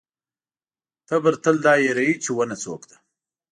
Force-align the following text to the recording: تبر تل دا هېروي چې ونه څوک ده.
تبر 1.07 1.33
تل 1.43 1.55
دا 1.65 1.73
هېروي 1.83 2.11
چې 2.23 2.29
ونه 2.33 2.55
څوک 2.63 2.81
ده. 2.89 2.97